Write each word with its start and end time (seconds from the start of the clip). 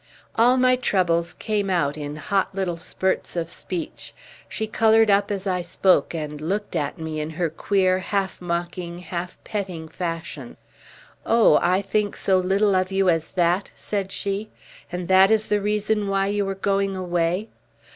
All 0.35 0.57
my 0.57 0.77
troubles 0.77 1.31
came 1.35 1.69
out 1.69 1.95
in 1.95 2.15
hot 2.15 2.55
little 2.55 2.77
spurts 2.77 3.35
of 3.35 3.51
speech. 3.51 4.15
She 4.49 4.65
coloured 4.65 5.11
up 5.11 5.29
as 5.29 5.45
I 5.45 5.61
spoke, 5.61 6.15
and 6.15 6.41
looked 6.41 6.75
at 6.75 6.97
me 6.97 7.19
in 7.19 7.29
her 7.29 7.51
queer 7.51 7.99
half 7.99 8.41
mocking, 8.41 8.97
half 8.97 9.37
petting 9.43 9.87
fashion. 9.87 10.57
"Oh, 11.23 11.59
I 11.61 11.83
think 11.83 12.17
so 12.17 12.39
little 12.39 12.73
of 12.73 12.91
you 12.91 13.09
as 13.09 13.33
that?" 13.33 13.69
said 13.75 14.11
she. 14.11 14.49
"And 14.91 15.07
that 15.07 15.29
is 15.29 15.49
the 15.49 15.61
reason 15.61 16.07
why 16.07 16.25
you 16.25 16.49
are 16.49 16.55
going 16.55 16.95
away? 16.97 17.49